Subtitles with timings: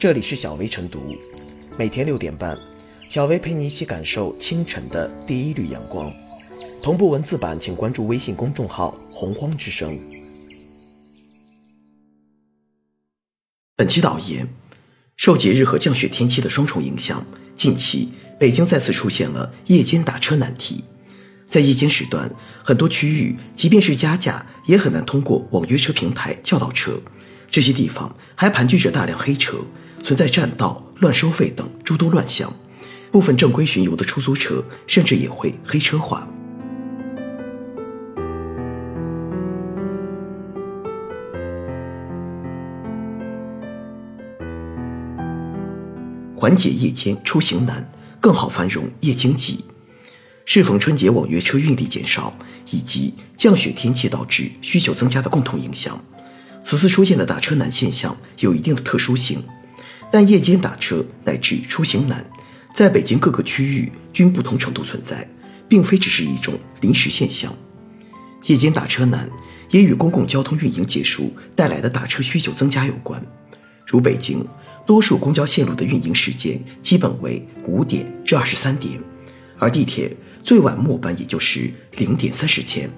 [0.00, 1.14] 这里是小薇晨读，
[1.76, 2.58] 每天六点半，
[3.10, 6.10] 小薇陪你一起感受清晨的第一缕阳光。
[6.82, 10.00] 同步文字版，请关注微信公众号“洪荒之声”。
[13.76, 14.48] 本期导言：
[15.18, 18.08] 受节日和降雪天气的双重影响，近期
[18.38, 20.82] 北京再次出现了夜间打车难题。
[21.46, 26.98] 在夜间时段，很多区域即便是加价，也很难通过网约车平台叫到车。
[27.50, 29.58] 这些地方还盘踞着大量黑车，
[30.02, 32.52] 存在占道、乱收费等诸多乱象。
[33.12, 36.28] 部分正规巡游的出租车甚至也会黑车化。
[46.36, 47.90] 缓解夜间出行难，
[48.20, 49.64] 更好繁荣夜经济。
[50.46, 52.32] 适逢春节网约车运力减少，
[52.70, 56.02] 以及降雪天气导致需求增加的共同影响。
[56.62, 59.42] 此次出现的打车难现象有一定的特殊性，
[60.10, 62.24] 但夜间打车乃至出行难，
[62.74, 65.28] 在北京各个区域均不同程度存在，
[65.68, 67.54] 并非只是一种临时现象。
[68.46, 69.30] 夜间打车难
[69.70, 73.24] 也与公共交通运营结束带来的打车需求增加有关。
[73.86, 74.44] 如北京，
[74.86, 79.00] 多数公交线路的运营时间基本为五点至二十三点，
[79.58, 82.90] 而地铁最晚末班也就是零点三十前，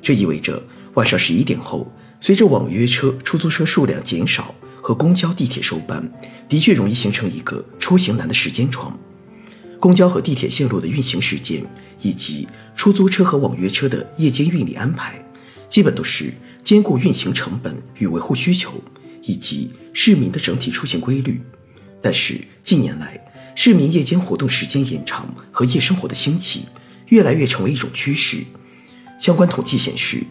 [0.00, 0.62] 这意味着
[0.94, 1.92] 晚上十一点后。
[2.18, 4.54] 随着网约车、出租车数量减少
[4.86, 6.08] 和公交、地铁收班，
[6.48, 8.96] 的确容易形成一个出行难的时间窗。
[9.80, 11.60] 公交和地铁线路的运行时间，
[12.02, 15.20] 以及出租车和网约车的夜间运力安排，
[15.68, 18.80] 基本都是兼顾运行成本与维护需求，
[19.22, 21.42] 以及市民的整体出行规律。
[22.00, 23.20] 但是近年来，
[23.56, 26.66] 市民夜间活动时间延长和夜生活的兴起，
[27.08, 28.44] 越来越成为一种趋势。
[29.18, 30.22] 相关统计显示。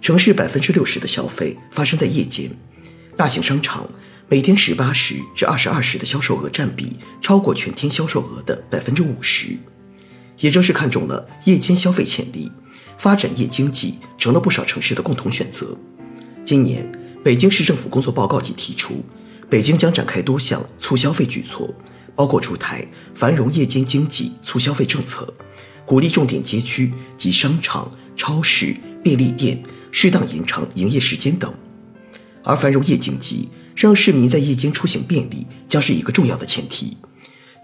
[0.00, 2.50] 城市百分之六十的消费发生在夜间，
[3.16, 3.88] 大型商场
[4.28, 9.56] 每天十八时至二十二时的销售额占比超过全天销售额的百分之五十。
[10.40, 12.50] 也正是看中了夜间消费潜力，
[12.98, 15.76] 发展夜经济成了不少城市的共同选择。
[16.44, 16.90] 今年，
[17.22, 19.04] 北京市政府工作报告即提出，
[19.48, 21.72] 北京将展开多项促消费举措，
[22.16, 25.32] 包括出台繁荣夜间经济促消费政策，
[25.86, 29.62] 鼓励重点街区及商场、超市、便利店。
[29.96, 31.54] 适当延长营业时间等，
[32.44, 36.96] 而繁荣夜经济让市民在夜间出行便利，将是一个重要的前提。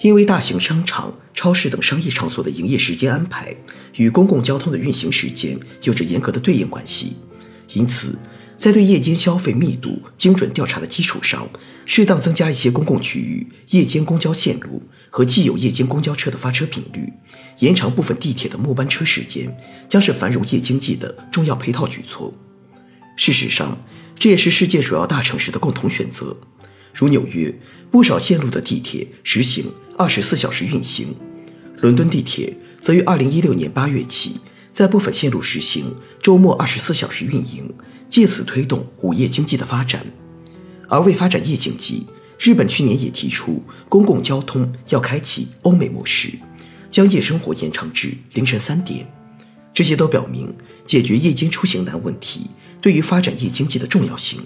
[0.03, 3.55] 因为大型商场、超市等商业场所的营业时间安排
[3.97, 7.17] 与公共交通的运行时间有着严格的对应关系，
[7.75, 8.19] 因此，
[8.57, 11.47] 在对夜间消费密度精准调查的基础上，
[11.85, 17.13] 适当增加一些公共区域夜间公交线路和既有夜间公交车的发车频率。
[17.59, 19.55] 延长部分地铁的末班车时间，
[19.87, 22.33] 将是繁荣夜经济的重要配套举措。
[23.17, 23.77] 事实上，
[24.21, 26.37] 这也是世界主要大城市的共同选择。
[26.93, 27.59] 如纽约，
[27.91, 31.07] 不少线路的地铁实行二十四小时运行；
[31.81, 34.39] 伦敦地铁则于二零一六年八月起，
[34.75, 37.73] 在部分线路实行周末二十四小时运营，
[38.11, 40.05] 借此推动午夜经济的发展。
[40.87, 42.07] 而为发展夜经济，
[42.39, 46.33] 日本去年也提出公共交通要开启欧美模式。
[46.91, 49.11] 将夜生活延长至凌晨三点，
[49.73, 50.55] 这些都表明
[50.85, 52.49] 解决夜间出行难问题
[52.81, 54.41] 对于发展夜经济的重要性。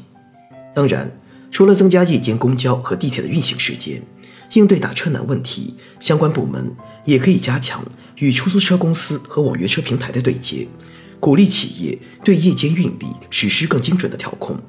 [0.75, 1.11] 当然，
[1.50, 4.03] 除了增加夜间公交和地铁的运行时间，
[4.55, 6.75] 应对打车难问题，相关部门
[7.05, 7.84] 也可以加强
[8.19, 10.67] 与出租车公司和网约车平台的对接，
[11.21, 14.61] 鼓励企业对夜间运力实施更精准的调控。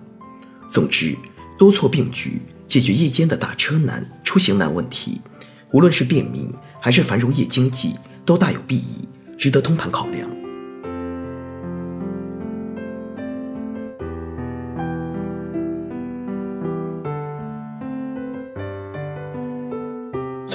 [0.70, 1.16] 总之，
[1.58, 5.22] 多措并举，解决夜间的打车难、出行难问题。
[5.72, 10.30] 无论是便民还是繁荣夜经济，都大有裨益，值得通盘考量。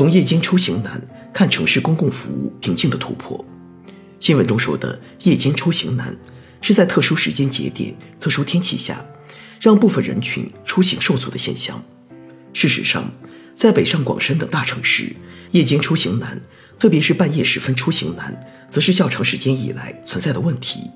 [0.00, 0.98] 从夜间出行难
[1.30, 3.44] 看城市公共服务瓶颈的突破，
[4.18, 6.16] 新闻中说的夜间出行难，
[6.62, 9.04] 是在特殊时间节点、特殊天气下，
[9.60, 11.84] 让部分人群出行受阻的现象。
[12.54, 13.12] 事实上，
[13.54, 15.14] 在北上广深等大城市，
[15.50, 16.40] 夜间出行难，
[16.78, 20.90] 特别是半夜时分出行难，则是较长时间以来存在的问题。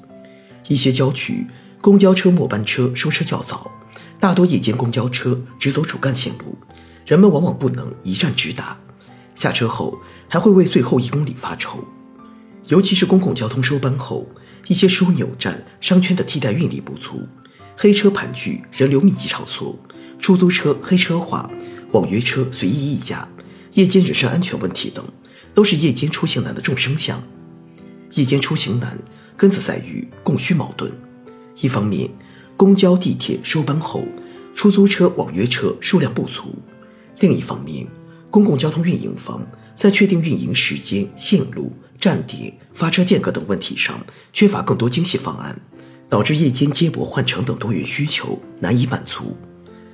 [0.69, 1.47] 一些郊区
[1.83, 3.71] 公交车末班车收车较早，
[4.19, 6.57] 大多夜间公交车只走主干线路，
[7.05, 8.79] 人们往往不能一站直达，
[9.35, 9.99] 下车后
[10.29, 11.85] 还会为最后一公里发愁。
[12.69, 14.27] 尤其是公共交通收班后，
[14.69, 17.27] 一些枢纽站、商圈的替代运力不足，
[17.77, 19.79] 黑车盘踞人流密集场所，
[20.19, 21.51] 出租车黑车化。
[21.93, 23.29] 网约车随意议价、
[23.75, 25.05] 夜间人身安全问题等，
[25.55, 27.23] 都是夜间出行难的众生相。
[28.15, 28.99] 夜间出行难
[29.37, 30.91] 根子在于供需矛盾。
[31.61, 32.11] 一方面，
[32.57, 34.05] 公交、地铁收班后，
[34.57, 36.47] 出租车、网约车数量不足；
[37.21, 37.87] 另一方面，
[38.35, 39.47] 公共交通运营方
[39.77, 45.57] 在确定运营时间、线路、站点、发车间隔等问题上缺乏更多精细方案，
[46.09, 49.37] 导致夜间接驳换乘等多元需求难以满足。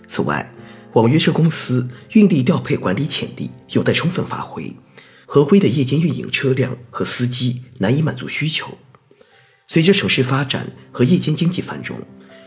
[0.07, 0.51] 此外，
[0.95, 4.75] 网约车公司运力调配管理潜力有待充分发挥，
[5.27, 8.79] 合规的夜间运营车辆和司机难以满足需求。
[9.67, 11.99] 随着城市发展和夜间经济繁荣，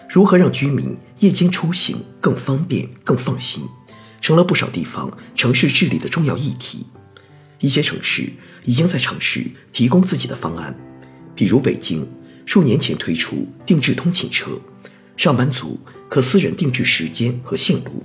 [0.10, 3.62] 如何让居民夜间出行更方便、更放心，
[4.24, 6.86] 成了不少地方城市治理的重要议题。
[7.60, 8.32] 一些城市
[8.64, 10.80] 已经在尝试提供自己的方案，
[11.36, 12.08] 比如北京
[12.46, 14.60] 数年前推出定制通勤车，
[15.18, 15.78] 上班族
[16.10, 18.04] 可私人定制时间和线路。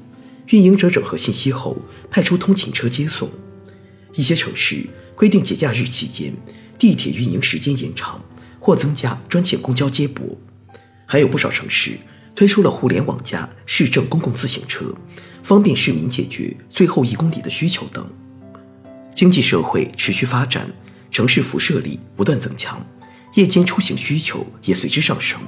[0.48, 1.76] 运营者整合信息后，
[2.10, 3.30] 派出通勤车接送。
[4.14, 4.84] 一些城市
[5.14, 6.34] 规定节假日期间，
[6.76, 8.20] 地铁运营时间延长
[8.58, 10.36] 或增加专线公交接驳。
[11.06, 11.98] 还有不少城市
[12.34, 14.94] 推出了互联网加市政公共自行车，
[15.48, 18.06] 方便市民解决最后一公里的需求等。
[19.14, 20.70] 经济社会持续发展，
[21.10, 22.84] 城市辐射力不断增强，
[23.32, 25.40] 夜间出行需求也随之上升。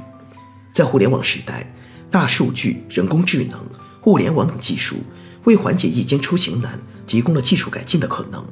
[0.73, 1.71] 在互联网时代，
[2.11, 3.61] 大数据、人工智能。
[4.01, 4.97] 互联网等技术
[5.45, 8.43] 为缓解夜间出行难提供了技术改进的可能，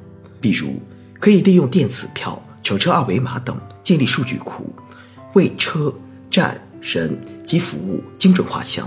[0.42, 0.78] 比如
[1.18, 4.70] 可以利用电子票、乘车二维码等建立数据库，
[5.32, 5.90] 为车
[6.30, 8.86] 站人及服务精准画像，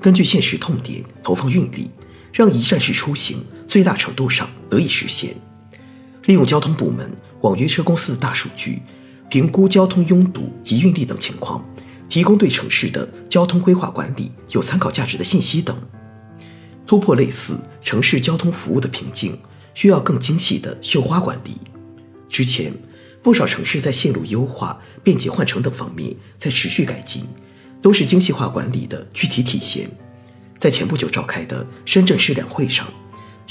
[0.00, 1.90] 根据现实痛点投放运力，
[2.32, 5.36] 让一站式出行最大程度上得以实现。
[6.24, 7.10] 利用交通部门、
[7.42, 8.80] 网约车公司的大数据，
[9.28, 11.64] 评估交通拥堵及运力等情况。
[12.08, 15.80] 提供对城市的交通规划管理有参考价值的信息等，
[16.84, 19.38] 突破类似城市交通服务的瓶颈，
[19.74, 21.56] 需要更精细的绣花管理。
[22.28, 22.74] 之前，
[23.22, 27.24] 不少城市在线路优化、便捷换乘等方面在持续改进，
[27.82, 29.90] 都是精细化管理的具体体现。
[30.58, 32.86] 在前不久召开的深圳市两会上，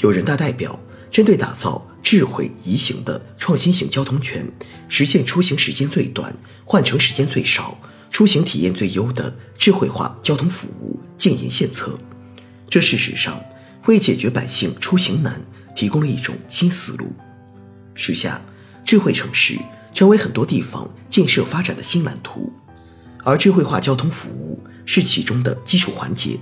[0.01, 0.79] 有人大代表
[1.11, 4.45] 针对打造智慧宜行的创新型交通圈，
[4.87, 6.35] 实现出行时间最短、
[6.65, 7.77] 换乘时间最少。
[8.11, 11.97] 出行体验最优的智慧化交通服务建言献策，
[12.67, 13.39] 这事实上
[13.85, 15.39] 为解决百姓出行难
[15.75, 17.13] 提供了一种新思路。
[17.93, 18.41] 时下，
[18.83, 19.59] 智慧城市
[19.93, 22.51] 成为很多地方建设发展的新蓝图，
[23.23, 26.37] 而智慧化交通服务是其中的基础环节。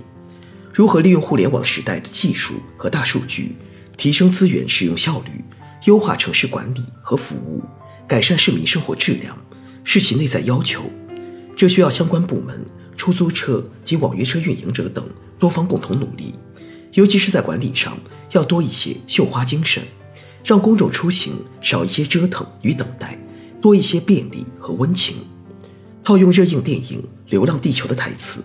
[0.72, 3.56] 如何利用互联网时代的技术和大数据，
[3.96, 5.44] 提升资源使用效率，
[5.86, 7.62] 优化城市管理和服务，
[8.06, 9.36] 改善市民生活质量，
[9.82, 10.84] 是其内在要求。
[11.56, 12.64] 这需要相关部门、
[12.96, 15.04] 出租车及网约车运营者等
[15.36, 16.32] 多方共同努力，
[16.92, 17.98] 尤其是在管理上
[18.30, 19.82] 要多一些绣花精神，
[20.44, 23.18] 让公众出行少一些折腾与等待，
[23.60, 25.16] 多一些便利和温情。
[26.08, 28.42] 套用热映电影《流浪地球》的台词：“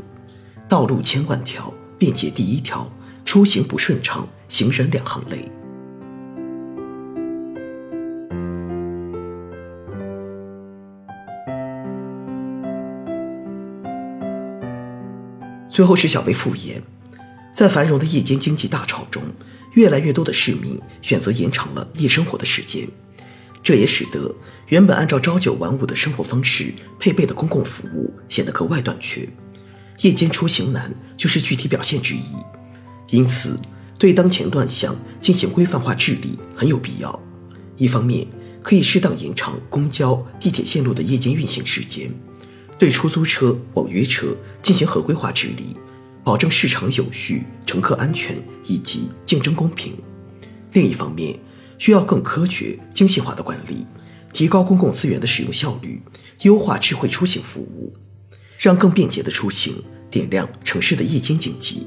[0.68, 2.92] 道路千万条，便捷第一条，
[3.24, 5.50] 出行不顺畅，行人两行泪。”
[15.72, 16.84] 最后是小薇复言，
[17.54, 19.24] 在繁荣的夜间经济大潮中，
[19.76, 22.86] 越来越多的市民选择延长了夜生活的时间，
[23.64, 24.36] 这也使得
[24.68, 29.28] 原本按照朝九晚五的生活方式配备的公共服务显得格外短缺。
[30.02, 32.36] 夜间出行难就是具体表现之一。
[33.10, 33.58] 因此，
[33.98, 37.18] 对当前乱象进行规范化治理很有必要。
[37.78, 38.28] 一方面，
[38.62, 42.12] 可以适当延长公交、地铁线路的夜间运行时间。
[42.78, 45.78] 对出租车、网约车进行合规化治理，
[46.24, 48.36] 保证市场有序、乘客安全
[48.66, 49.94] 以及竞争公平。
[50.74, 51.40] 另一方面，
[51.84, 53.86] 需要更科学、精细化的管理，
[54.32, 56.02] 提高公共资源的使用效率，
[56.44, 57.94] 优化智慧出行服务，
[58.58, 61.86] 让更便捷的出行点亮城市的夜间经济。